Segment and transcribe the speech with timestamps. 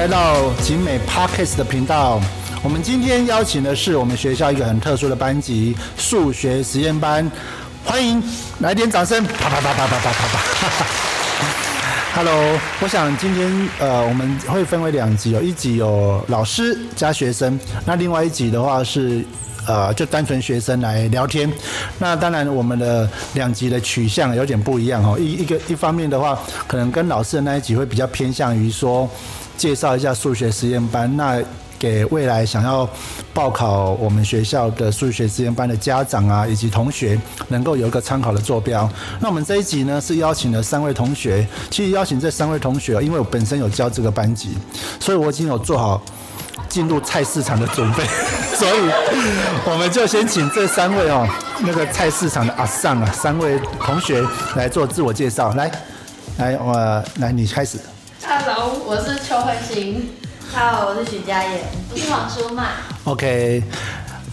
[0.00, 2.18] 来到景美 Parkes 的频道。
[2.62, 7.30] 我们今天邀请的是我们学校一个很特殊的班级——数学实验班。
[7.84, 8.22] 欢迎，
[8.60, 9.22] 来点掌声！
[9.22, 10.86] 啪啪啪啪啪啪啪啪。
[12.16, 19.22] Hello，我想今天呃我们会分为两集，有一集有老师加学生，那另外一集的话是。
[19.66, 21.48] 呃，就单纯学生来聊天。
[21.98, 25.18] 那当然，我们的两集的取向有点不一样哦。
[25.20, 29.08] 一一个一方面的话，可能跟老师的那一集会比较偏向于说，
[29.60, 31.14] 介绍一下数学实验班。
[31.18, 31.38] 那
[31.78, 32.88] 给未来想要
[33.34, 38.90] 报考我们学校的数学实验班的家长啊，以及同学，能够有一个参考的坐标。
[39.20, 41.46] 那我们这一集呢，是邀请了三位同学。
[41.70, 44.56] 其实邀请这三位同学，因为我本身有教这个班级，
[44.98, 46.02] 所以我已经有做好。
[46.68, 48.04] 进入菜市场的准备，
[48.54, 48.72] 所以
[49.66, 51.26] 我们就先请这三位哦，
[51.62, 55.52] 那个菜市场的阿尚啊，三位同学来做自我介绍。
[55.54, 55.68] 来，
[56.38, 57.76] 来，我来，你开始。
[58.22, 60.10] Hello，我是邱慧欣。
[60.52, 61.60] Hello，我是许佳妍。
[61.90, 62.68] 我是黄淑曼。
[63.04, 63.62] OK。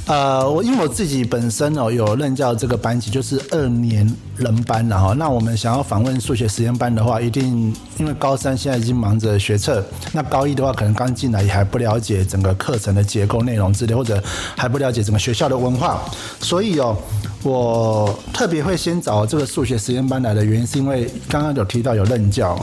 [0.06, 5.14] 呃，我因为我自己本身哦有任教这个班级，就是二年人班了哈。
[5.14, 14.22] 那我们想要访问数学实验班的话，一定因为高三现在已经忙着学测，那高一的话可能刚进来也还不了解整个课程的结构内容之类，或者
[14.56, 16.02] 还不了解整个学校的文化，
[16.40, 16.96] 所以哦，
[17.44, 22.58] 我特别会先找这个数学实验班来的原因，是因为刚刚有提到有任教，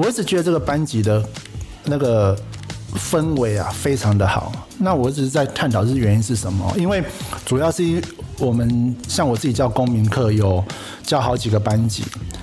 [0.00, 1.22] 我一直觉得这个班级的
[1.84, 2.36] 那个。
[2.96, 4.50] 氛围啊，非常的好。
[4.76, 6.74] 那我只是在探讨是原因是什么？
[6.76, 7.00] 因为
[7.46, 8.02] 主要是因
[8.36, 10.62] 我们像我自己教公民课，有
[11.04, 12.02] 教好几个班级。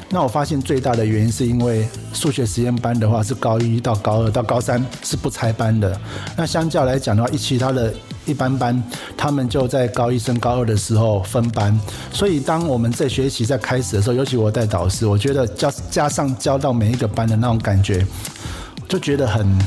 [0.09, 5.99] 那我发现最大的原因是因为数学实验班的话是高一到高二到高三是不拆班的。
[6.37, 7.93] 那相较来讲的话，一其他的
[8.27, 8.83] 一般班，
[9.15, 11.79] 他们就在高一升高二的时候分班。
[12.11, 18.05] 所以当我们这学期在开始的时候，尤其我带导师，我觉得教加上教到每一个班的那种感觉，
[18.87, 19.57] 就觉得很。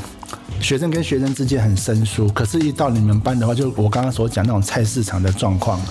[0.59, 5.81] 学生跟学生之间很生疏，可是，一到你们班的话，就我刚刚所讲那种菜市场的状况。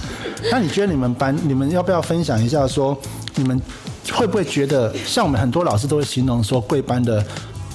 [0.48, 2.68] 那你觉得你们班，你们要不要分享一下？
[2.68, 2.96] 说
[3.34, 3.60] 你们
[4.12, 7.24] 会不会觉得，像我们很多老师都会形容说，贵班的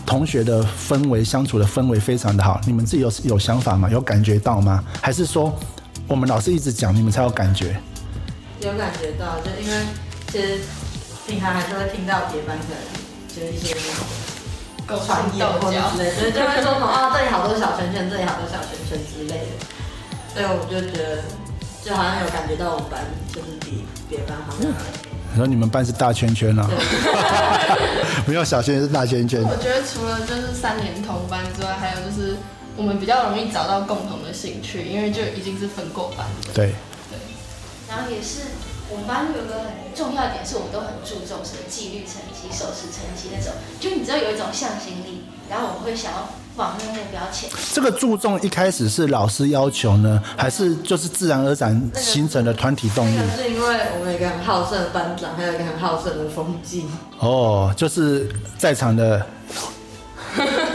[0.05, 2.61] 同学的氛围、相处的氛围非常的好。
[2.65, 3.89] 你们自己有有想法吗？
[3.89, 4.83] 有感觉到吗？
[5.01, 5.53] 还是说
[6.07, 7.75] 我们老师一直讲，你们才有感觉？
[8.61, 9.85] 有感觉到，就因为
[10.31, 10.59] 其实
[11.27, 12.75] 平常还是会听到别班的，
[13.35, 13.75] 就一些。
[15.03, 19.65] 传言或者之类，所以就会说什么啊，这里好多小圈圈，这里好多小圈圈之类的。
[20.31, 21.23] 所以我就觉得，
[21.83, 23.01] 就好像有感觉到我们班
[23.33, 24.53] 就是比别班好。
[25.35, 26.63] 你说你们班是大圈圈啊？
[28.25, 29.43] 没有小圈圈是大圈圈。
[29.43, 32.37] 我觉得除了就是三年同班之外，还有就是
[32.77, 36.53] 我们比较容易找到共同的兴趣，因为就已经是分过班的。
[36.53, 36.67] 对。
[37.11, 37.19] 对。
[37.89, 38.55] 然后也是。
[38.87, 43.51] 我们班有个很重要的点，是我们都很注重什么纪律成绩、守时成绩那种，
[43.81, 47.49] 就你知道有一种向心力，然后我们会想要往那个目标前。
[47.73, 53.17] 这个注重一开始是老师要求呢，还是就是自然而然形成的团体动力？
[53.35, 56.85] 是因为我们有一个很好胜的班长，还有一个很好胜的风纪。
[57.19, 59.25] 哦，就是在场的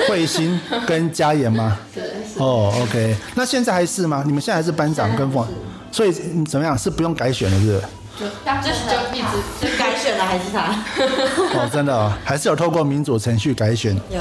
[0.09, 1.79] 慧心跟嘉言吗？
[1.95, 2.05] 对。
[2.37, 4.23] 哦，OK，那现在还是吗？
[4.25, 5.47] 你们现在还是班长跟风，
[5.91, 6.13] 所以
[6.45, 6.79] 怎么样？
[6.79, 7.83] 是不用改选了，是不是？
[8.21, 9.27] 就就是就一直
[9.61, 10.75] 就改选的，还是他？
[11.61, 13.95] 哦，真的哦，还是有透过民主程序改选。
[14.11, 14.21] 有。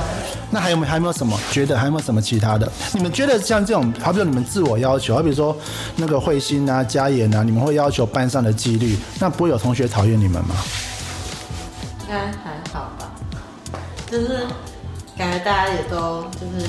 [0.51, 1.39] 那还有没还有没有什么？
[1.51, 2.69] 觉得还有没有什么其他的？
[2.93, 5.55] 你们觉得像这种，好比说你们自我要求，好比说
[5.95, 10.55] 那个慧心啊、嘉言啊，你们会要求班上的纪律，那不会有同学讨厌你们吗？
[12.01, 13.11] 应该还好吧，
[14.09, 14.47] 就是
[15.17, 16.65] 感觉大家也都就是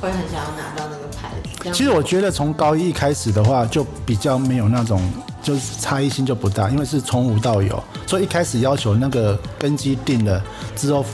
[0.00, 1.28] 会很想要拿到那个牌
[1.62, 1.70] 子。
[1.72, 5.00] 其实我觉得从高一开始的话，就比较没有那种。
[5.42, 10.42] 就是差异性就不大，因为是从无到有，所以一开始要求那个根基定了
[10.76, 11.04] 之后，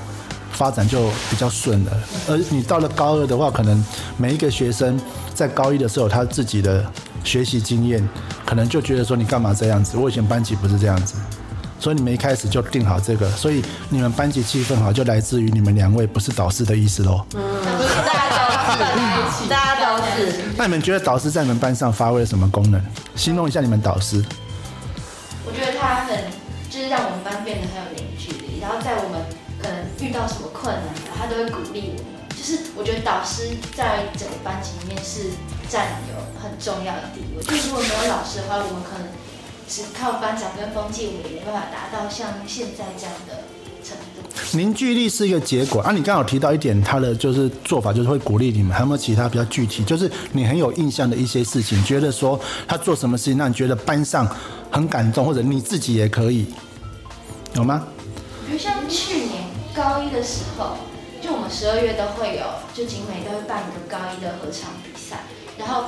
[0.52, 1.92] 发展就比较顺了。
[2.28, 3.84] 而你到了高二的话，可能
[4.16, 4.98] 每一个学生
[5.34, 6.84] 在高一的时候，他自己的
[7.22, 8.06] 学习经验，
[8.46, 9.96] 可能就觉得说你干嘛这样子？
[9.96, 11.16] 我以前班级不是这样子，
[11.78, 17.24] 所以你们一开始就定好这个，所以你们班级气氛好，就来自于你们两位不是导师的意思喽。
[17.34, 17.42] 嗯，
[19.38, 20.44] 是 大家都是。
[20.56, 22.80] 那你们觉得导师在你们班上发挥了什么功能？
[23.14, 24.24] 形容一下你们导师。
[25.46, 26.18] 我觉得他很，
[26.70, 28.58] 就是让我们班变得很有凝聚力。
[28.60, 29.20] 然后在我们
[29.60, 32.14] 可能遇到什么困难，他都会鼓励我们。
[32.34, 35.30] 就是我觉得导师在整个班级里面是
[35.68, 37.42] 占有很重要的地位。
[37.44, 39.08] 就是如果没有老师的话，我们可能
[39.68, 43.44] 只靠班长跟风纪，我们也没办法达到像现在这样的。
[44.52, 45.90] 凝聚力是一个结果啊！
[45.92, 49.82] 你刚好提到一点，他的就是做法就是会鼓励你们，还有没有其他比较具体？
[49.84, 52.38] 就是你很有印象的一些事情，觉得说
[52.68, 54.28] 他做什么事情让你觉得班上
[54.70, 56.46] 很感动，或者你自己也可以
[57.54, 57.84] 有吗？
[58.46, 59.44] 比如像去年
[59.74, 60.76] 高一的时候，
[61.20, 62.42] 就我们十二月都会有，
[62.74, 65.24] 就景美都会办一个高一的合唱比赛，
[65.58, 65.86] 然后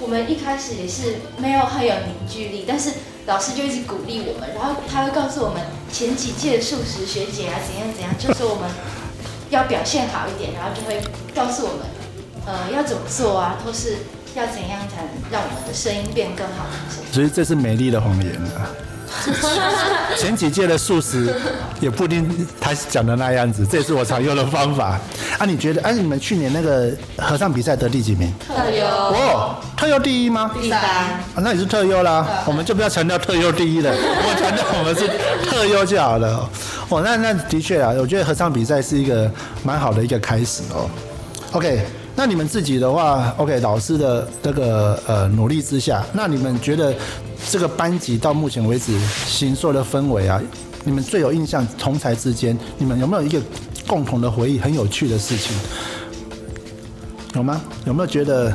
[0.00, 2.90] 我们一开始也是没有很有凝聚力，但是
[3.28, 5.60] 老师就一直鼓励我们，然后他会告诉我们
[5.92, 8.70] 前几届的素食学姐啊怎样怎样，就说我们
[9.50, 10.98] 要表现好一点，然后就会
[11.34, 11.84] 告诉我们，
[12.46, 13.98] 呃，要怎么做啊，或是
[14.34, 16.64] 要怎样才能让我们的声音变更好。
[17.12, 18.72] 所以这是美丽的谎言啊。
[20.16, 21.34] 前几届的素食
[21.80, 24.98] 也不一定他讲的那样子，这也是我常用的方法。
[25.38, 25.80] 啊，你觉得？
[25.82, 28.32] 哎、你们去年那个合唱比赛得第几名？
[28.46, 30.50] 特优哦，特优第一吗？
[30.60, 35.06] 第三，啊，那你是特优啦，我们就不要强调特优第一了， 我强调我们是
[35.48, 36.48] 特优就好了。
[36.88, 39.30] 哦，那那的确啊，我觉得合唱比赛是一个
[39.62, 40.88] 蛮好的一个开始哦。
[41.52, 41.80] OK，
[42.18, 46.92] 那你们自己的话，OK，老师的这个呃努力之下，那你们觉得
[47.48, 50.42] 这个班级到目前为止形塑的氛围啊，
[50.82, 53.40] 你们最有印象，同才之间，你们有没有一个
[53.86, 55.56] 共同的回忆，很有趣的事情？
[57.36, 57.60] 有吗？
[57.86, 58.52] 有没有觉得？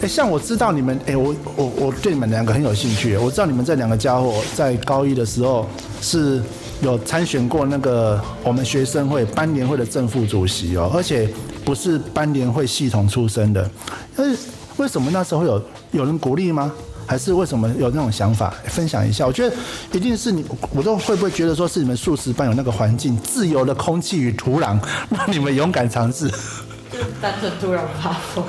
[0.00, 3.16] 哎，像我知道你们，哎，我我我对你们两个很有兴趣。
[3.16, 5.66] 我知道你们这两个家伙在高一的时候
[6.00, 6.40] 是
[6.82, 11.28] 有参选过那个我们学生会班联会的正副主席哦，而且
[11.64, 13.68] 不是班联会系统出身的。
[14.14, 14.38] 但是
[14.76, 15.62] 为什么那时候有
[15.92, 16.72] 有人鼓励吗？
[17.08, 18.52] 还是为什么有那种想法？
[18.66, 19.24] 分享一下。
[19.24, 19.54] 我觉得
[19.92, 20.44] 一定是你，
[20.74, 24.76] 我都会不会觉得说是你们素食班有那个环境，自由的空气与土壤，
[25.08, 28.44] 让你们勇敢尝试，就单纯突然发疯。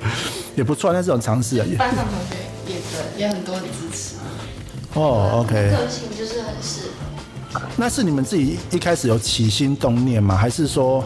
[0.56, 0.92] 也不错。
[0.92, 2.36] 那这种尝试班上同学
[2.66, 4.16] 也对，也很多的支持。
[4.94, 5.54] 哦，OK。
[5.70, 7.09] 个性就是很适合。
[7.76, 10.36] 那是你们自己一开始有起心动念吗？
[10.36, 11.04] 还是说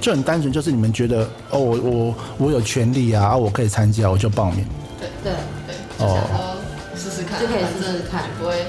[0.00, 4.66] 就很单纯，就是你们觉得哦，我我我有权利啊，啊我可以参加，我就报名。
[4.98, 5.32] 对对，
[5.66, 6.56] 对，就想说
[6.96, 8.66] 试试看，就可以试试看不会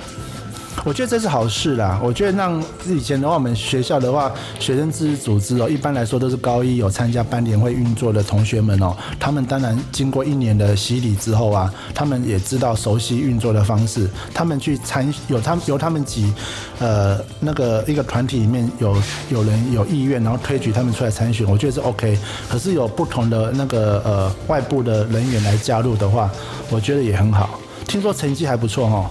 [0.85, 1.99] 我觉得这是好事啦。
[2.01, 16.31] 我觉得让以前的话，我们学校的话，学生自治组织哦，一般来说都是高一有参加班联会运作的同学们哦，他们当然经过一年的洗礼之后啊，他们也知道熟悉运作的方式，他们去参有他们由他们几
[16.77, 18.95] 呃那个一个团体里面有
[19.29, 22.15] 有人有意愿，然后推举他们出来参选，我觉得是 OK。
[22.47, 26.29] 可是有不同的那个呃外部的人员来加入的话，
[26.69, 27.59] 我觉得也很好。
[27.87, 29.09] 听说成绩还不错哦。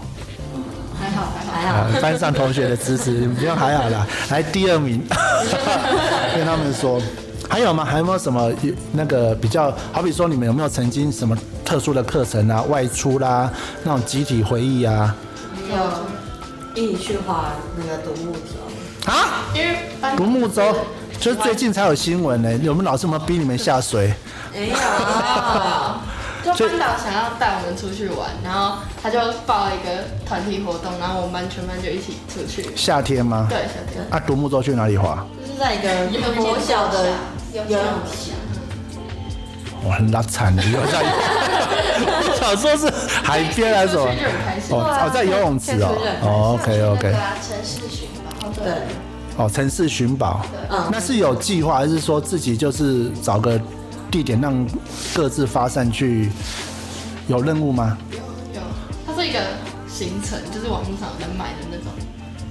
[0.97, 1.27] 还好
[1.65, 1.79] 还好。
[1.81, 5.03] 啊，班上同学的支持，你不用还好啦，来第二名，
[6.35, 7.01] 跟他们说。
[7.47, 7.85] 还有吗？
[7.85, 8.51] 还有没有什么
[8.93, 9.73] 那个比较？
[9.93, 13.51] 好比说，你们有没有曾经什么特殊的课程啊、外出啦、
[13.85, 15.15] 那种集体回忆啊？
[15.71, 19.77] 有一起去滑那个独木舟，啊，因为
[20.17, 20.75] 独木舟，
[21.21, 24.13] 就是最近才有新闻呢、有没有老师有没有逼你们下水？
[24.53, 24.77] 没有，
[26.53, 32.69] 就班导想要带我们出去玩，然后他就报了一个团体活动，然后我们班全班就一起出去。
[32.77, 33.47] 夏天吗？
[33.49, 35.25] 对，夏天啊，独木舟去哪里滑？
[35.41, 37.07] 就是在一个国小的
[37.53, 37.79] 游泳
[38.11, 38.33] 池，
[39.83, 41.03] 我很拉惨的，游在，
[42.05, 42.93] 我想说是
[43.23, 44.07] 海边还是什么。
[44.71, 45.95] 哦哦，在游泳池哦。
[46.23, 47.13] 哦，OK 那 OK
[47.47, 48.73] 城市寻宝，对，
[49.37, 50.41] 哦，城市寻宝，
[50.71, 53.61] 嗯那是有计划，还是说自己就是找个
[54.15, 54.65] 地点让
[55.13, 56.31] 各自发散去？
[57.27, 57.99] 有任务吗？
[58.13, 58.19] 有
[58.55, 58.63] 有，
[59.05, 59.41] 它是一个
[59.89, 61.87] 行程，就是网络上有在卖的那种。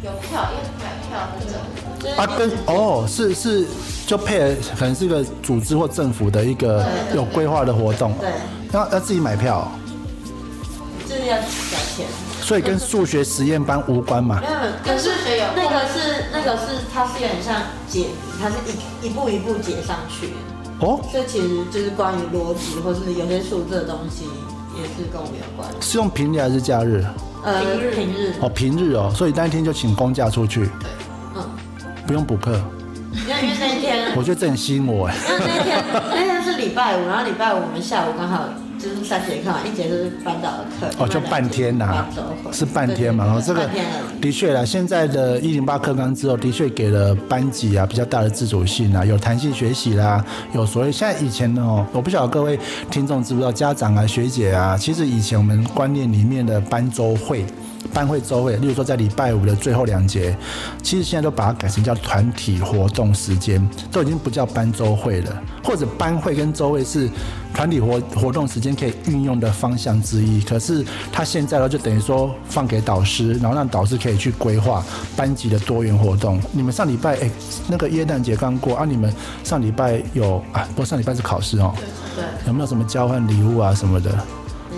[0.04, 1.62] 有票要买票那种。
[2.02, 3.66] 就是啊，跟哦，是是，
[4.06, 8.30] 就配合可能是一个组织或政府的一个有规划的活动，对，
[8.74, 9.72] 要要自己买票哦，
[11.08, 12.06] 就是要缴钱。
[12.42, 14.48] 所以跟数学实验班无关嘛没。
[14.48, 14.54] 有，
[14.84, 20.34] 跟数学有那个是那个是它是有点像解谜，它是一一步一步解上去的，
[20.84, 24.26] 哦，所以其实就是关于逻辑或是有些数字的东西
[24.76, 25.70] 也是跟我们有关。
[25.82, 27.04] 是用平日还是假日？
[27.44, 30.70] 呃，平日平日，哦，平日哦，所以那一天就请公假出去，
[31.36, 31.44] 嗯，
[32.06, 32.62] 不用补课。
[33.14, 35.16] 因为因为那一天，我觉得这很吸引我哎。
[35.30, 38.46] 因为那天那天是礼拜五，然后礼拜五我们下午刚好
[38.84, 43.24] 就是三节课嘛，一节就是班导的课，哦，就半天呐、班周会是半天嘛。
[43.24, 43.70] 然后这个
[44.22, 50.24] 的确啦，现在的一零八课纲之后，的确给了班级啊比较大的自主性啊，有弹性学习啦，
[50.54, 52.60] 有所谓现在以前呢哦，我不晓得各位
[52.92, 57.46] 听众知不知道，家长啊学姐啊，其实以前我们观念里面的班周会。
[57.92, 60.36] 班会周会，例如说在礼拜五的最后两节，
[60.82, 67.10] 其实现在都把它改成叫团体活动时间，都已经不叫班周会了，或者班会跟周会是
[67.54, 70.42] 团体活活动时间可以运用的方向之一。
[70.42, 74.84] 可是他现在呢，就等于说放给导师，然后让导师可以去规划
[75.16, 76.40] 班级的多元活动。
[76.52, 77.30] 你们上礼拜哎，
[77.68, 79.14] 那个耶诞节刚过啊，你们
[79.44, 80.68] 上礼拜有啊？
[80.70, 81.74] 不过上礼拜是考试哦，
[82.16, 84.12] 对，有没有什么交换礼物啊什么的？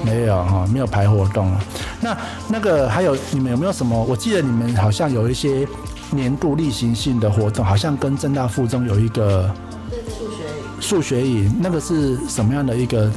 [0.06, 1.52] 没有哈，没有排活动。
[2.00, 2.16] 那
[2.48, 4.02] 那个还有你们有没有什么？
[4.04, 5.68] 我记得你们好像有一些
[6.12, 9.52] 年度例行性的活动，好像跟正大附中有一个
[9.90, 10.42] 对对，数学
[10.80, 13.12] 数学营，那个是什么样的一个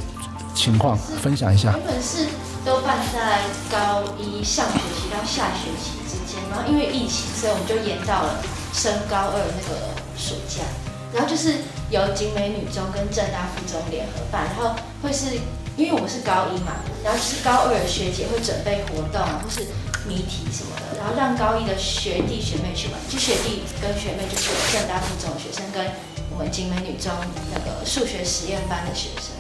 [0.55, 0.97] 情况？
[0.97, 1.73] 分享一下。
[1.77, 2.27] 原本是
[2.65, 8.41] 都办在高一上学期到下学期之间，然后因为疫情，所以我们就延到了
[8.73, 9.77] 升高二那个
[10.17, 10.63] 暑假。
[11.11, 11.55] 然后就是
[11.89, 15.39] 由景美女中跟正大附中联合办，然后会是
[15.79, 19.65] 因为我们是高一嘛，然后就是高二的学姐会准备活动啊，或是
[20.09, 25.87] 谜题什么的，然后让高一的学弟学妹去玩，就学弟跟学妹就是正大附中的学生跟
[26.33, 27.13] 我们景美女中
[27.55, 29.31] 那个数学实验班的学生。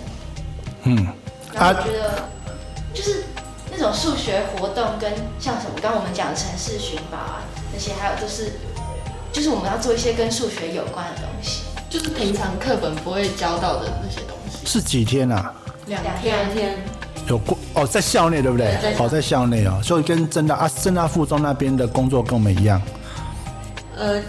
[0.84, 1.08] 嗯，
[1.52, 2.28] 然后我觉得
[2.94, 3.24] 就是
[3.72, 7.42] 那种数学活动跟像什么刚刚我们讲的城市寻宝啊
[7.72, 8.52] 那些，还有就是
[9.32, 11.62] 就是我们要做一些跟数学有关的东西。
[11.90, 14.58] 就是平常课本不会教到的那些东西。
[14.64, 15.54] 是几天啊？
[15.88, 16.76] 两两天，
[17.26, 18.66] 有过哦，在校内对不对？
[18.80, 18.94] 对在？
[18.94, 19.04] 校。
[19.04, 22.80] 哦，在校内哦，所以跟正大啊正大附中那边的工作跟我们一样，
[23.96, 24.20] 呃，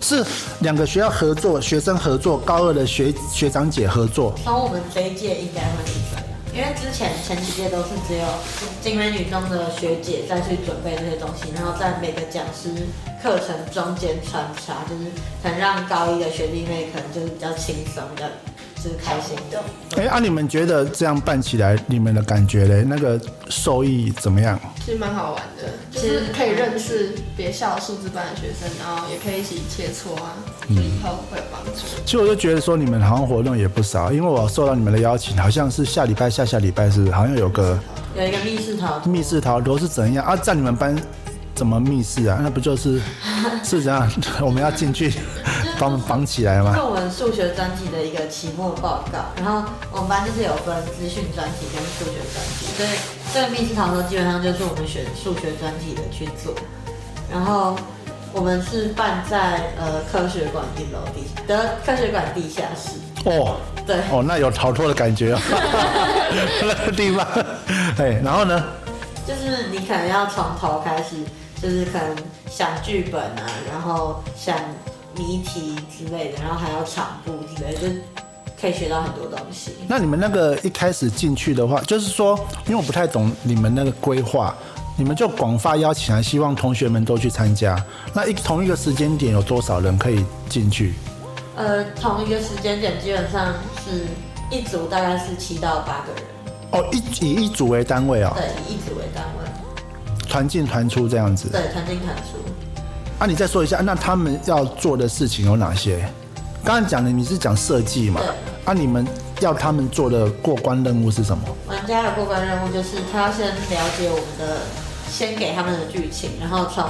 [0.00, 0.24] 是
[0.60, 4.34] 两个学校合作，学生合作，高二的学学长姐合作。
[4.44, 6.24] 从我们这一届应该会是这样，
[6.54, 8.24] 因为之前前几届都是只有
[8.82, 12.70] 景美女中的学姐再去准备这些东西，然后在每个讲师
[13.22, 15.10] 课程中间穿插，就是
[15.42, 18.28] 可能让高一的学弟妹可能就是比较轻松，比较
[18.82, 19.62] 就是开心的。
[19.96, 22.84] 哎，啊，你们觉得这样办起来，你们的感觉嘞？
[22.86, 24.58] 那个受益怎么样？
[24.84, 30.34] 其实蛮好玩的，就是可以认识别校数字班的学生，然后也可以一起切磋啊，
[30.68, 31.80] 嗯以后会有帮助。
[32.04, 37.78] 其实我就觉得说，你们好像活动也不少，因为我受到你们的邀请，好像是下礼拜、下下礼拜是好像有个
[38.16, 40.36] 有一个密室逃脱，密室逃脱是怎样啊？
[40.36, 40.96] 在你们班
[41.58, 42.38] 怎么密室啊？
[42.40, 43.00] 那不就是
[43.64, 44.08] 是这样？
[44.40, 45.12] 我们要进去
[45.76, 46.80] 把我们绑起来吗是？
[46.80, 52.88] 我们数学专题的一个期末报告，然后我们班就是有分资讯专题跟数学专题，所以
[53.34, 56.54] 这个密室逃脱基本上就是我们选数学专题的去做，
[57.28, 57.74] 然后
[58.32, 62.90] 我们是办在呃科学馆一楼地的科学馆地下室，
[63.24, 65.40] 哦对，哦，那有逃脱的感觉哦，
[66.62, 67.26] 那个地方。
[67.98, 68.62] 哎，然后呢？
[69.26, 71.16] 就是你可能要从头开始，
[71.62, 72.16] 就是可能
[72.48, 74.56] 想剧本啊，然后想
[75.16, 77.94] 谜题之类的，然后还要场布之类的，就
[78.60, 79.72] 可以学到很多东西。
[79.88, 84.54] 那你们那个一开始进去的话，就是说，因为我不太懂你们那个规划，
[84.96, 87.76] 你们就广发邀请来，希望同学们都去参加。
[88.14, 90.94] 那一同一个时间点有多少人可以进去？
[91.56, 93.52] 呃，同一个时间点基本上
[93.84, 94.06] 是
[94.48, 96.22] 一组大概是七到八个人，
[96.70, 99.44] 哦，一以一组为单位哦，对，以一组为单位，
[100.28, 101.48] 团进团出这样子。
[101.48, 102.38] 对，团进团出。
[103.18, 106.08] 啊，你再说一下，那他们要做的事情有哪些？
[106.62, 108.28] 刚刚讲的你是讲设计嘛对？
[108.66, 109.06] 啊，你们
[109.40, 111.42] 要他们做的过关任务是什么？
[111.66, 114.58] 玩家的过关任务就是他要先了解我们的，
[115.10, 116.84] 先给他们的剧情，然后从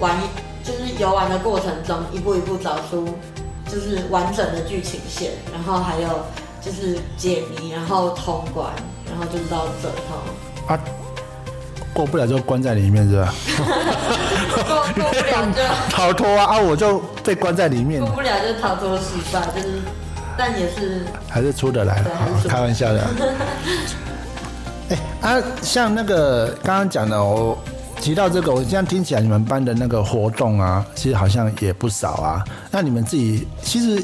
[0.00, 0.16] 玩
[0.64, 3.06] 就是游玩的过程中一步一步找出
[3.70, 6.08] 就是完整的剧情线，然后还有
[6.60, 8.72] 就是解谜，然后通关，
[9.08, 10.80] 然后就是到最后啊，
[11.98, 13.34] 过不了就关在里面是吧？
[14.54, 19.80] 过过不了就逃脱啊啊，我就被关在里面过，不了就逃脱失败，就是
[20.36, 23.04] 但也是还是出得来对还是出得来开玩笑的。
[25.22, 27.58] 哎、啊，像那个刚刚讲的，我
[28.00, 32.44] 提到这个，我这样听起来，你们班的那个活动啊，其实好像也不少啊。
[32.70, 34.00] 那你们自己其实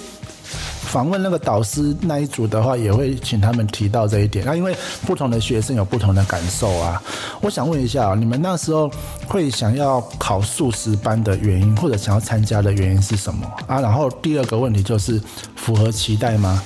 [0.94, 4.44] 访问那个导师那一组的话，也会请他们提到这一点。
[4.46, 7.02] 那因为不同的学生有不同的感受啊，
[7.40, 8.88] 我想问一下、你们那时候
[9.26, 13.80] 会想要考数十班的原因，或者想要参加的原因是什么啊？
[13.80, 15.20] 然后第二个问题就是
[15.56, 16.62] 符合期待吗？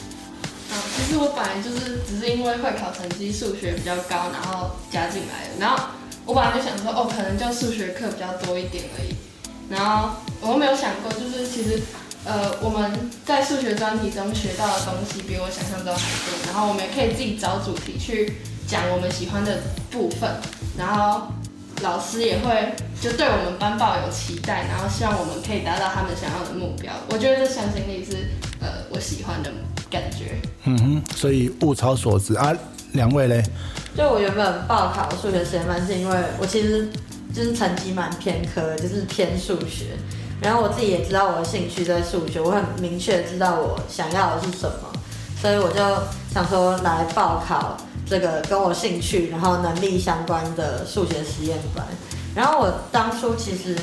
[0.72, 5.58] 嗯，其实我本来就是只是因为会考成绩数学比较高，然后加进来的。
[5.58, 5.84] 然后
[6.26, 9.16] 我本来就想说，哦，可能就数学课比较多一点而已。
[9.70, 10.10] 然后
[10.42, 11.80] 我又没有想过，就是其实，
[12.24, 12.92] 呃，我们
[13.24, 16.46] 在数学专题中学到的东西比我想象中还多。
[16.46, 18.34] 然后我们也可以自己找主题去
[18.66, 19.58] 讲我们喜欢的
[19.90, 20.28] 部分。
[20.76, 21.28] 然后
[21.82, 26.92] 老师也会就对我们班抱有期待，然后希望我们可以达到他们想要的目标。
[27.10, 28.28] 我觉得这向心力是
[28.60, 29.50] 呃我喜欢的
[29.90, 30.36] 感觉。
[30.64, 32.52] 嗯哼，所以物超所值啊。
[32.92, 33.44] 两位嘞？
[33.94, 36.88] 就我原本报考数学实验班，是因为我其实
[37.34, 39.88] 就是成绩蛮偏科，就是偏数学。
[40.40, 44.92] 然后我自己也知道我的兴趣在数学，我很明确知道我想要的是什么，
[45.40, 45.78] 所以我就
[46.32, 47.76] 想说来报考
[48.06, 51.84] 这个跟我兴趣然后能力相关的数学实验班。
[52.34, 53.76] 然后我当初其实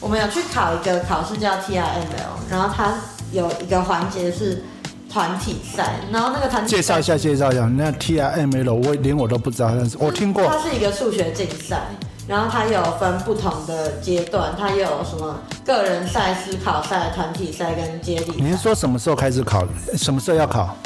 [0.00, 2.94] 我们有去考一个考试叫 TRML，然后它
[3.30, 4.62] 有一个环节是
[5.10, 7.64] 团体赛，然后那个团体介绍一下，介绍一下。
[7.74, 10.44] 那 T R M L，我连我都不知道，但是我听过。
[10.46, 11.80] 它是一个数学竞赛，
[12.28, 19.66] 然后它有分不同的阶段，它有什么个人赛、思考赛、团体赛跟接力你是说什么时候开始考？
[19.96, 20.76] 什么时候要考？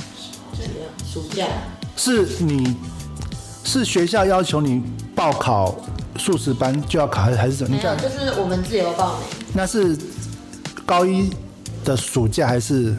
[1.13, 1.47] 暑假。
[1.97, 2.77] 是你
[3.65, 4.83] 是学校要求你
[5.15, 5.75] 报考
[6.19, 7.77] 素食班就要考，还是还是怎么？
[7.77, 9.27] 没有，就是我们自由报名。
[9.55, 9.97] 那是
[10.85, 11.31] 高一
[11.85, 12.95] 的暑假还是？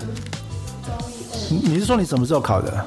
[1.50, 2.86] 你你是说你什么时候考的？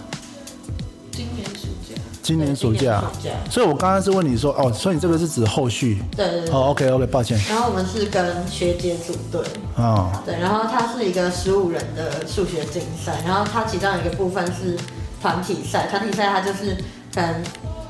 [2.31, 3.03] 今年暑假。
[3.51, 6.01] 所以我刚刚是问你说，哦，所以你这个是指后续？
[6.17, 6.51] 对对对。
[6.51, 7.37] 哦，OK OK，抱歉。
[7.49, 9.41] 然后我们是跟学姐组队，
[9.75, 14.79] 哦，对，然后它是一个十五人的数学竞赛，然后它其中有一个部分是
[15.21, 16.77] 团体赛，团体赛它就是
[17.13, 17.43] 可能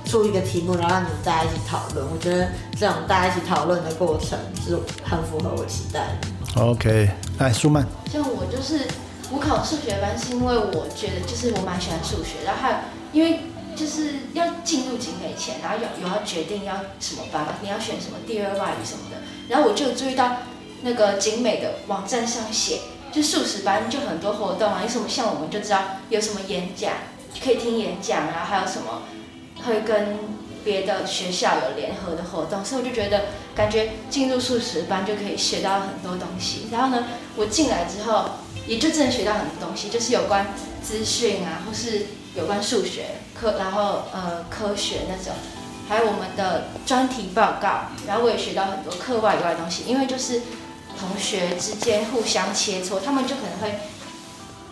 [0.06, 2.06] 出一个题目，然后让你们大家一起讨论。
[2.10, 6.62] 我觉得这种大家一起讨论的过程是很符合我期待的。
[6.62, 8.86] OK，来，舒曼，像我就是
[9.30, 12.76] 我考数学班，是因为我觉得就是我蛮喜欢数学，然后还有
[13.12, 13.40] 因为
[13.76, 19.16] 就是要进入景美前，然后有有要决定要什么班，你要选什么第二外语什么的，
[19.48, 20.36] 然后我就注意到
[20.82, 22.80] 那个景美的网站上写，
[23.12, 26.92] 就素食班就很多活动啊，有什么像我们就知道有什么演讲，
[27.42, 29.02] 可以听演讲，然后还有什么
[29.64, 30.18] 会跟
[30.62, 36.66] 别的学校有联合的活动，所以我就觉得感觉进入素食班就可以学到很多东西。
[36.70, 38.24] 然后呢，我进来之后
[38.66, 40.46] 也就真的学到很多东西，就是有关
[40.82, 45.32] 资讯啊，或是有关数学科，然后呃科学那种，
[45.88, 47.86] 还有我们的专题报告。
[48.06, 50.40] 然后我也学到很多课外以外的东西，因为就是
[50.98, 53.78] 同学之间互相切磋，他们就可能会。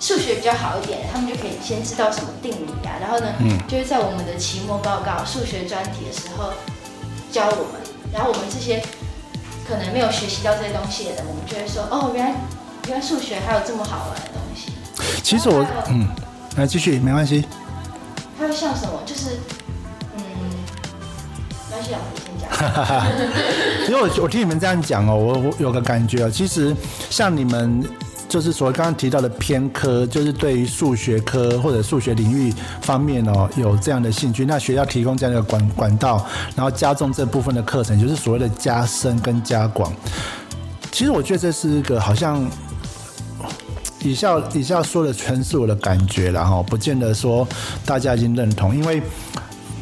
[0.01, 6.53] 数学比较好一点，他们就可以先知道什么定理啊，然后呢，嗯就是在我们的期末报告数学专题的时候
[7.33, 8.81] 教我们，然后我们这些
[9.67, 12.35] 可能没有学习到这些东西的人，我们就会说，哦，原来
[12.89, 14.73] 原来数学还有这么好玩的东西。
[15.23, 16.09] 其实我，嗯，
[16.57, 17.45] 来继续，没关系。
[18.39, 19.33] 还有像什么，就是
[20.17, 20.23] 嗯，
[21.69, 22.49] 没关系啊，我先讲。
[23.89, 26.75] 因为我我听你们这样讲哦，我我有个感觉哦，其实
[27.11, 27.85] 像你们
[28.27, 36.25] 就是所谓刚刚提到的偏科，就是对于数学科或者数学领域方面哦有这样的兴趣，那学校提供这样的管管道，
[36.57, 39.93] 然后加重这部分的课程，就是所谓的加深跟加广。
[40.91, 42.45] 其实我觉得这是一个好像
[44.03, 47.47] 以下以下说的全是我的感觉了哈，不见得说
[47.85, 49.03] 大家已经认同，因为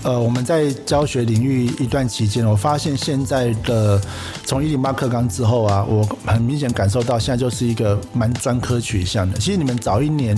[0.03, 4.01] 呃我们在教学领域一段期间，我发现现在的
[4.45, 9.39] 从一零八课纲之后啊，我很明显感受到现在就是一个蛮专科取向的。
[9.39, 10.37] 其实你们早一年。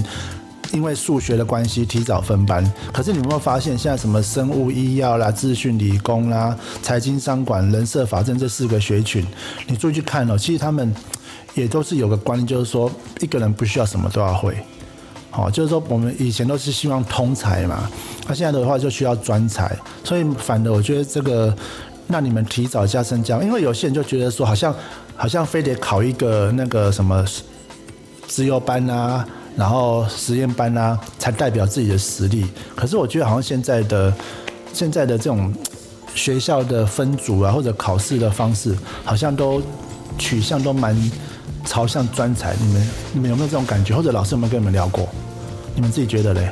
[0.70, 2.62] 因为数学的关系提早分班，
[2.92, 9.26] 可是你有没有发现，现在什么生物医药啦、资讯理工啦、财经商管、人社法政这四个学群，
[9.66, 10.94] 你注意去看哦，其实他们
[11.58, 12.90] 也都是有个观念，就是说
[13.20, 14.56] 一个人不需要什么都要会。
[15.30, 17.88] 好、就是说我们以前都是希望通才嘛，
[18.26, 21.54] 那、现在的话就需要专才，所以反的，我觉得这个
[22.08, 24.74] 让你们提早加深加，因为有些人就觉得说，好像
[25.14, 27.24] 好像非得考一个那个什么
[28.26, 32.44] 资优班啊，然后实验班啊，才代表自己的实力。
[32.74, 34.12] 可是我觉得好像现在的
[34.72, 35.54] 现在的这种
[36.14, 39.62] 学校的分组啊，或者考试的方式，好像都
[40.16, 40.96] 取向都蛮
[41.68, 42.56] 朝向专才。
[42.56, 43.94] 你们你们有没有这种感觉？
[43.94, 45.06] 或者老师有没有跟你们聊过？
[45.74, 46.50] 你们自己觉得嘞？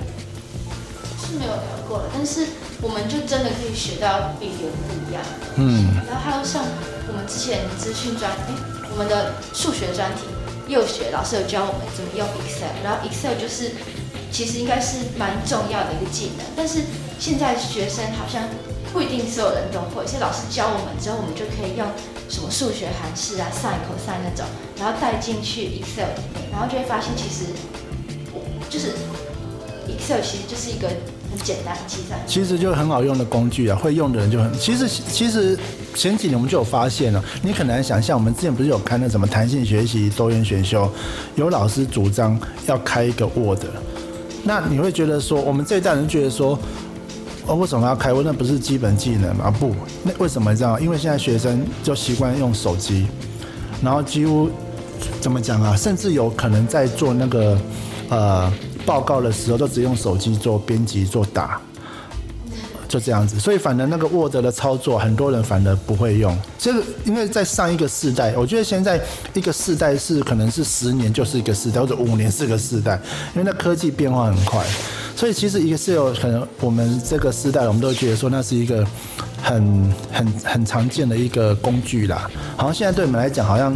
[1.19, 2.47] 是没有聊过了，但是
[2.83, 5.23] 我们就真的可以学到比别人不一样。
[5.57, 6.63] 嗯然后还有像
[7.09, 8.55] 我们之前资讯专，哎，
[8.93, 10.23] 我们的数学专题
[10.69, 13.73] 又学老师有教我们怎么用 Excel，然后 Excel 就是
[14.31, 16.83] 其实应该是蛮重要的一个技能，但是
[17.19, 18.43] 现在学生好像
[18.93, 21.87] 不一定所有人都会，所以老师教我们之后，我们就可以用
[22.29, 24.45] 什么数学函式啊、sin、cos 那种，
[24.79, 26.11] 然后带进去 Excel，
[26.51, 27.53] 然后就会发现其实
[28.69, 28.93] 就是
[29.89, 30.89] Excel 其实就是一个
[31.31, 32.19] 很简单的计算。
[32.27, 34.53] 其实就很好用的工具啊，会用的人就很。
[34.59, 35.57] 其实其实
[35.95, 40.91] 前几年我们就有发现了，你很难想象，我们之前不是有开那什么弹性学习、多元选修，
[41.37, 43.61] 有老师主张要开一个 Word，
[44.43, 46.59] 那你会觉得说，我们这一代人觉得说。
[47.49, 49.55] 哦，为什么要开会那不是基本技能吗？
[49.61, 50.83] 不，那为什么这样？
[50.83, 53.07] 因为现在学生就习惯用手机，
[53.81, 54.51] 然后几乎
[55.21, 55.77] 怎么讲啊？
[55.77, 57.57] 甚至有可能在做那个
[58.09, 58.53] 呃
[58.85, 61.61] 报告的时候，都只用手机做编辑、做打，
[62.89, 63.39] 就这样子。
[63.39, 66.37] 所以反而那个 Word 的操作，很多人反而不会用。
[66.59, 69.01] 这个因为在上一个世代，我觉得现在
[69.35, 73.01] 一个世代是可能是十年就是一个世代，或者五年是个世代，
[73.37, 74.67] 因为那科技变化很快。
[75.17, 78.87] 所以其实一个是有可能我们这个时代，我们都觉得说那是一个
[79.43, 82.31] 很很很常见的一个工具啦。
[82.55, 83.75] 好像现在对你们来讲，好像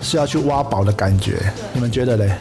[0.00, 1.42] 是要去挖宝的感觉。
[1.74, 2.32] 你们觉得嘞？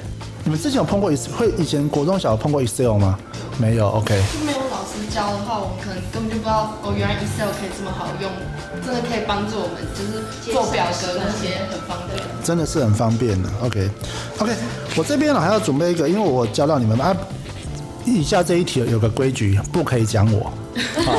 [0.45, 1.34] 你们之前有碰过 Excel？
[1.34, 3.19] 会以前国中小有碰过 Excel 吗？
[3.58, 3.89] 没有。
[3.89, 4.23] OK。
[4.32, 8.32] 就没有老师师教的话，我们可能根本就不知道哦，原来 Excel 可以这么好用，
[8.84, 12.23] 真的可以帮助我们，就是做表格那些很方便。
[12.43, 13.49] 真的是很方便的。
[13.62, 14.54] OK，OK，、
[14.95, 17.15] 我这边呢还要准备一个，因为我教到你们啊，
[18.06, 20.52] 以下这一题有个规矩，不可以讲我，
[21.04, 21.13] 好，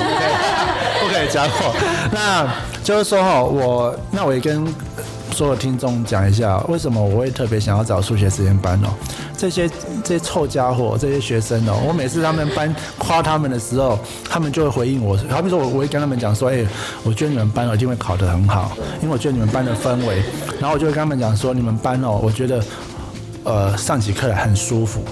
[1.01, 1.75] 不可以讲我。
[2.12, 2.49] 那
[2.83, 4.66] 就是说哈，我那我也跟
[5.33, 8.88] 所有听众讲一下，为什么我会特别想要找数学实验班哦。
[9.37, 9.68] 这些
[10.03, 13.99] 这些臭家伙，这些学生哦，我每次他们班夸他们的时候，
[14.31, 15.14] 他们就会回应我。
[15.29, 16.64] 好比说我我会跟他们讲说，哎、
[17.03, 18.72] 我觉得你们班哦一定会考得很好，
[19.03, 20.22] 因为我觉得你们班的氛围。
[20.59, 22.64] 然后我就会跟他们讲说，你们班哦，我觉得
[23.46, 25.02] 呃上起课来很舒服。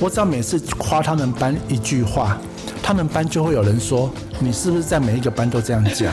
[0.00, 2.36] 我只要每次夸他们班一句话，
[2.82, 6.12] 他们班就会有人说，你是不是在每一个班都这样讲？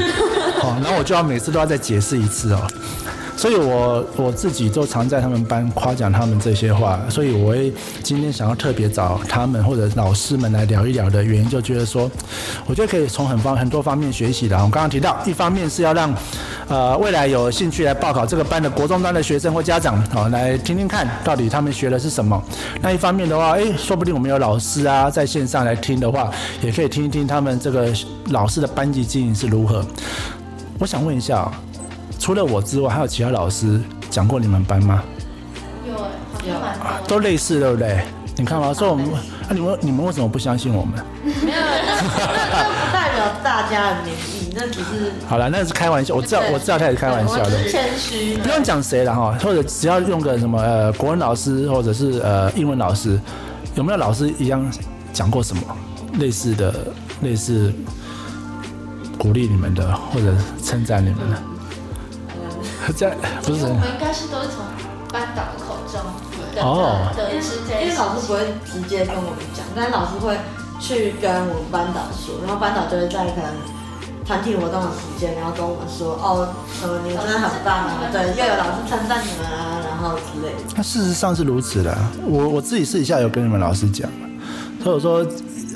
[0.60, 2.68] 好，然后我就要每次都要再解释一次哦。
[3.42, 7.74] 所以我我自己都常在他们班夸奖他们这些话，所以我会
[8.04, 12.08] 今天想要特别找他们或者老师们来聊一聊的原因，就觉得说，
[12.68, 14.56] 我觉得可以从很方很多方面学习的。
[14.56, 16.14] 我刚刚提到，一方面是要让
[16.68, 22.40] 呃未来有兴趣来报考这个班的国中端的学生或家长，好、来听听看到底他们学的是什么。
[22.80, 26.30] 那一方面的话，诶，说不定我们有老师啊在线上来听的话，
[26.62, 27.92] 也可以听一听他们这个
[28.30, 29.84] 老师的班级经营是如何。
[30.78, 31.52] 我想问一下、
[32.22, 33.82] 除了我之外，还有其他老师
[34.12, 35.02] 讲过你们班吗？
[35.88, 37.08] 有哎，好像蛮多的。
[37.08, 38.00] 都类似，对不对？
[38.38, 41.04] 你看嘛，所以我们，啊，你们你们为什么不相信我们？
[41.24, 48.38] 没有，那那不代表大家的名义，那只是好了，那是开玩笑，我知道，我知道他也是开玩笑的谦虚。
[48.38, 53.20] 不用讲谁了哈，或者只要用个什么呃国文老师或者是呃英文老师，
[53.74, 54.64] 有没有老师一样
[55.12, 55.64] 讲过什么
[56.20, 56.72] 类似的
[57.22, 57.74] 类似
[59.18, 60.32] 鼓励你们的或者
[60.64, 61.42] 称赞你们的？
[62.96, 64.66] 在不是我们应该是都是从
[65.12, 66.02] 班导的口中
[66.56, 67.96] 得哦得得知这因为。
[67.96, 70.38] 老师不会直接跟我们讲，但老师会
[70.80, 73.52] 去跟我们班导说，然后班导就会在可能
[74.26, 76.48] 团体活动的时间，然后跟我们说，哦，
[76.80, 80.74] 什么你们真的很棒啊， 对，又有老师称赞你们啊，然后之类的。
[80.76, 84.10] 那事实上是如此的，我我自己私底下有跟你们老师讲，
[84.84, 85.26] 所以我说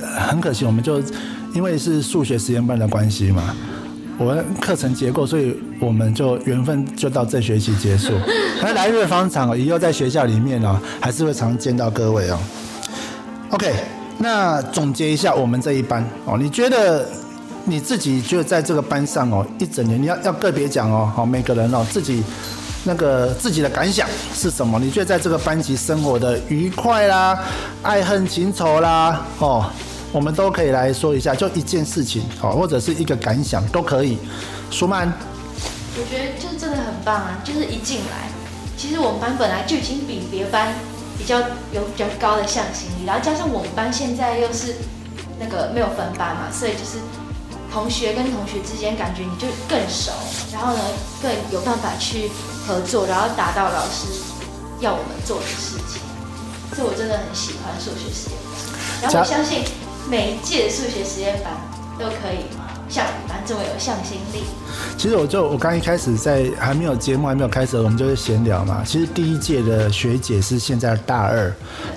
[0.02, 1.02] 呃很可惜，我们就
[1.54, 3.56] 因为是数学实验班的关系嘛，
[4.17, 8.13] 我们课程结构，所以我们就缘分就到这学期结束。
[8.62, 12.39] 那来日方长，以后在学校里面呢、还是会常见到各位哦。
[13.49, 13.73] OK，
[14.17, 17.06] 那总结一下我们这一班哦，你觉得
[17.65, 22.23] 你自己就在这个班上哦，一整年你要要个别讲哦，好每个人哦自己
[22.86, 24.80] 那个自己的感想是什么？
[24.80, 27.38] 你觉得在这个班级生活的愉快啦、
[27.84, 29.65] 爱恨情仇啦，哦，
[30.15, 34.17] 我们都可以来说一下，就一件事情好，或者是一个感想都可以。
[34.71, 37.38] 舒曼，我觉得就是真的很棒啊！
[37.43, 38.32] 就是一进来，
[38.78, 40.73] 其实我们班本来就已经比别班
[41.17, 41.38] 比较
[41.73, 44.75] 有比较高的向心力，然后加上我们班现在又是
[45.38, 46.95] 那个没有分班嘛，所以就是
[47.69, 50.13] 同学跟同学之间感觉你就更熟，
[50.54, 50.80] 然后呢
[51.21, 52.32] 更有办法去
[52.65, 54.08] 合作，然后达到老师
[54.80, 55.99] 要我们做的事情。
[56.73, 58.39] 所以我真的很喜欢数学实验
[59.01, 59.63] 班，然后我相信
[60.10, 61.54] 每一届数学实验班
[61.98, 62.46] 都可以
[62.88, 64.44] 像我们班这么有向心力。
[64.98, 68.84] 其实我就我刚一开始在还没有节目还没有开始，我们就是闲聊嘛。
[68.86, 71.52] 其实第一届的学姐是现在的大二，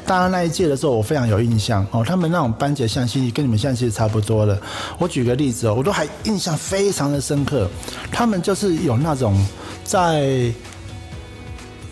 [0.07, 4.59] 大二那一届的时候我非常有印象哦，他们那种班级的向心力跟你们现在其实差不多了。
[4.99, 7.69] 我举个例子哦，我都还印象非常的深刻，
[8.11, 9.37] 他们就是有那种
[9.85, 10.51] 在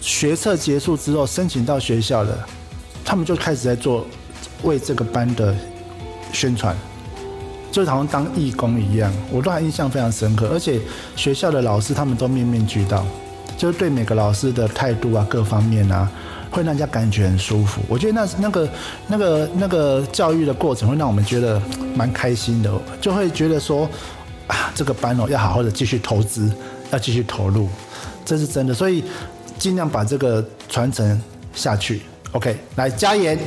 [0.00, 2.38] 学测结束之后申请到学校的，
[3.04, 4.06] 他们就开始在做
[4.62, 5.54] 为这个班的
[6.36, 6.76] 宣传。
[7.72, 10.48] 就好像当义工一样，我都还印象非常深刻。
[10.50, 10.80] 而且
[11.14, 13.04] 学校的老师他们都面面俱到，
[13.58, 16.10] 就是对每个老师的态度啊、各方面啊，
[16.50, 17.82] 会让人家感觉很舒服。
[17.86, 18.68] 我觉得那那个
[19.08, 21.60] 那个那个教育的过程会让我们觉得
[21.94, 23.86] 蛮开心的，就会觉得说
[24.46, 26.50] 啊，这个班哦要好好的继续投资，
[26.92, 27.68] 要继续投入，
[28.24, 28.72] 这是真的。
[28.72, 29.04] 所以
[29.58, 31.20] 尽量把这个传承
[31.52, 32.00] 下去。
[32.32, 33.38] OK，来加盐。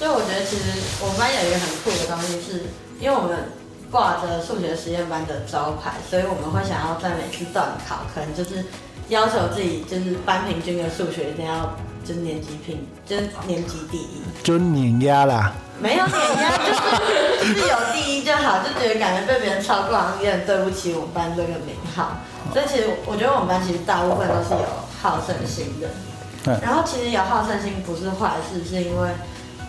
[0.00, 0.64] 所以我觉得其实
[1.04, 2.64] 我们班有一个很酷的东西是，
[2.98, 3.52] 因为我们
[3.90, 8.64] 挂着数学实验班的招牌，所以我们会想要在每次段考，可能就是
[9.10, 14.24] 要求自己就是班平均的数学一定要就是年级平，就是年级第一。
[14.42, 22.16] 就碾压啦，没有碾压，就是就是有第一就好，就觉得感觉被别人超过，好像有点对不起我们班这个名号。
[22.54, 24.64] 所以其实我觉得我们班其实大部分都是有
[25.02, 25.88] 好胜心的。
[25.88, 29.10] 嗯然后其实有好胜心不是坏事，是因为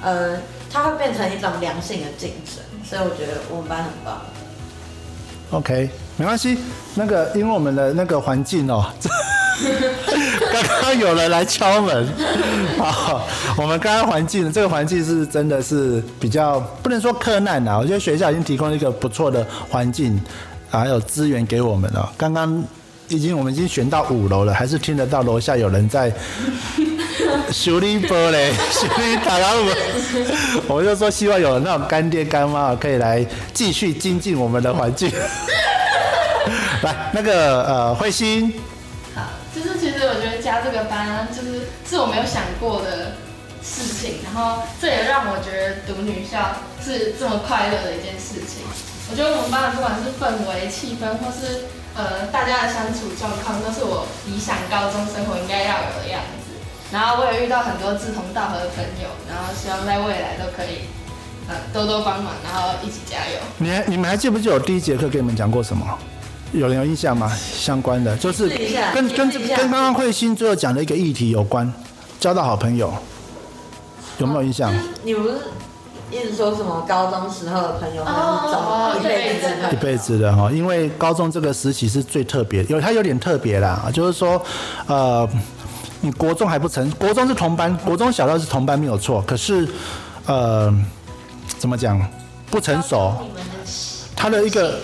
[0.01, 0.37] 呃
[0.71, 4.21] 它会变成一种良性的竞争，所以我觉得我们班很棒。
[5.51, 6.57] OK，没关系。
[6.95, 8.85] 那个，因为我们的那个环境哦，
[10.53, 12.07] 刚刚有人来敲门。
[12.79, 20.17] 好，我们刚刚环境，这个环境是真的是比较不能说困难啊，我觉得学校已经提供一个不错的环境，
[20.69, 22.11] 还有资源给我们了。
[22.17, 22.63] 刚刚
[23.09, 26.11] 已经我们已经选到五楼了，还是听得到楼下有人在
[27.51, 29.75] 修理玻璃、修理塔拉门。
[30.67, 35.11] 我就说希望有那种干爹干妈可以来继续精进我们的环境。
[36.81, 38.53] 来，那个呃，慧心，
[39.13, 39.21] 好，
[39.53, 43.13] 就是其实我觉得加这个班就是是我没有想过的
[43.61, 48.65] 事情，然后这也让我觉得读女校是这么快乐的一件事情。
[49.11, 56.40] 我觉得我们班的不管是氛围、气氛，或是呃大家的相处状况，都是我理想高中生活应该要有的样子。
[56.91, 60.81] 然后我也遇到很多志同道合的朋友，然后希望在未来都可以
[61.47, 63.39] 呃多多帮忙，然后一起加油。
[63.57, 65.85] 你还你们还记不记得我第一节课给你们讲过什么？
[66.53, 67.31] 有人有印象吗？
[67.37, 68.49] 相关的就是
[68.93, 71.73] 跟跟跟刚刚慧心最后讲的一个议题有关，
[72.19, 72.93] 交到好朋友，
[74.17, 74.73] 有没有印象？
[75.03, 75.35] 你不是
[76.11, 79.79] 一直说什么高中时候的朋友哦那种一辈子的朋一友？
[79.79, 84.43] 辈子的哈，因为高中这个时期是最特别，有它有点特别啦，就是说，
[84.87, 85.25] 呃，
[86.01, 89.67] 你国中还不成，国中是同班，国中小到是同班没有错，可是，
[90.25, 90.73] 呃，
[91.57, 92.01] 怎么讲，
[92.49, 93.15] 不成熟，
[94.15, 94.79] 他的一个。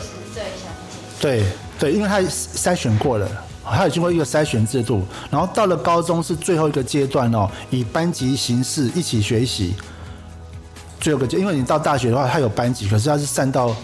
[1.19, 1.43] 对
[1.79, 3.27] 对，因为他筛选过了，
[3.65, 9.73] 他有经过一个筛选制度，然后到了高中是最后一个阶段哦，以班级形式一起学习。
[10.99, 13.75] 最后一个阶，因为你到大学的话，它有班级，可是它是散到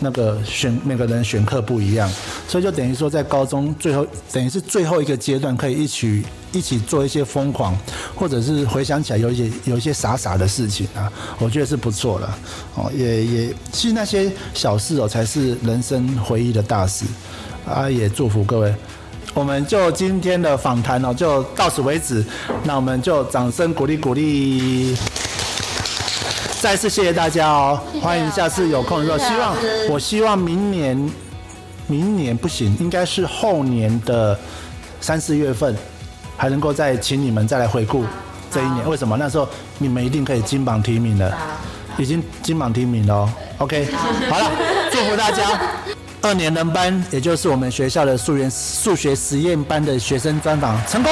[0.00, 2.10] 那个选每个人选课不一样，
[2.48, 7.76] 所以就等于说在高中最后等于是最后一个阶段，可以一起一起做一些疯狂，
[8.14, 12.28] 或者是回想起来有一些有一些傻傻的事情啊，我觉得是不错的
[12.74, 17.04] 哦，也也其实那些小事哦才是人生回忆的大事
[17.66, 18.74] 啊，也祝福各位。
[19.32, 22.24] 我们就今天的访谈呢，就到此为止。
[22.64, 24.96] 那我们就掌声鼓励鼓励。
[26.60, 29.56] 再次谢谢大家哦，欢迎下次有空的时候，希望
[29.88, 31.10] 我希望明年，
[31.86, 34.38] 明年不行，应该是后年的
[35.00, 35.74] 三四月份，
[36.36, 38.04] 还能够再请你们再来回顾
[38.50, 38.86] 这一年。
[38.88, 39.16] 为什么？
[39.16, 41.34] 那时候你们一定可以金榜题名了，
[41.96, 43.32] 已经金榜题名了哦。
[43.56, 43.88] OK，
[44.28, 44.52] 好了，
[44.92, 45.58] 祝福大家。
[46.22, 51.10] 二年能班，也就是我们学校的数学数学实验班的学生专访成功。